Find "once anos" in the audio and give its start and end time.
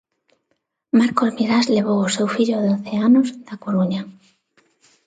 2.75-3.27